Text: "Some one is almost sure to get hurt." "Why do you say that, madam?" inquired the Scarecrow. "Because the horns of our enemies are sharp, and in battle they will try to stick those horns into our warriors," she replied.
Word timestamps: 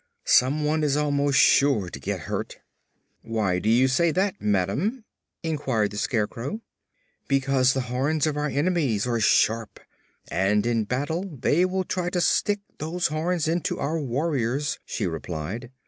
"Some 0.25 0.65
one 0.65 0.83
is 0.83 0.97
almost 0.97 1.37
sure 1.39 1.87
to 1.87 1.99
get 1.99 2.21
hurt." 2.21 2.57
"Why 3.21 3.59
do 3.59 3.69
you 3.69 3.87
say 3.87 4.09
that, 4.09 4.41
madam?" 4.41 5.05
inquired 5.43 5.91
the 5.91 5.97
Scarecrow. 5.97 6.61
"Because 7.27 7.75
the 7.75 7.81
horns 7.81 8.25
of 8.25 8.35
our 8.35 8.47
enemies 8.47 9.05
are 9.05 9.19
sharp, 9.19 9.79
and 10.31 10.65
in 10.65 10.85
battle 10.85 11.29
they 11.39 11.65
will 11.65 11.83
try 11.83 12.09
to 12.09 12.19
stick 12.19 12.61
those 12.79 13.09
horns 13.09 13.47
into 13.47 13.77
our 13.77 13.99
warriors," 13.99 14.79
she 14.85 15.05
replied. 15.05 15.69